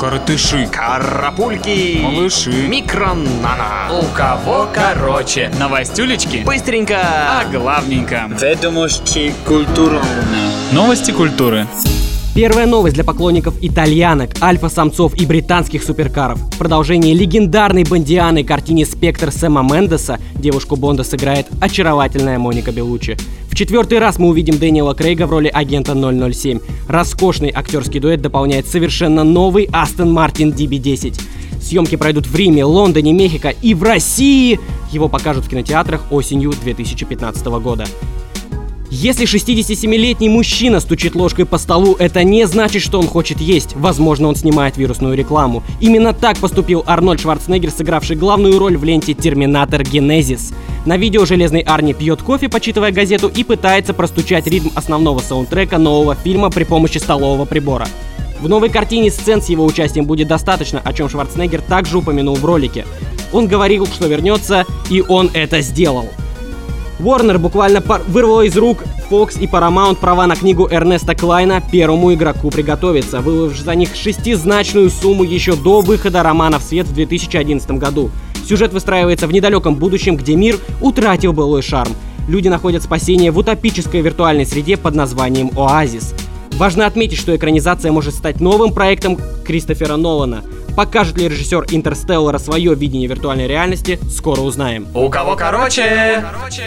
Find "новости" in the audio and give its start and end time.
10.72-11.10